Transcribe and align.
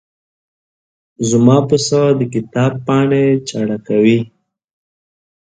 زما 1.29 1.57
پسه 1.67 2.01
د 2.19 2.21
کتاب 2.33 2.71
پاڼې 2.85 3.25
چاړه 3.49 3.77
کوي. 3.87 4.19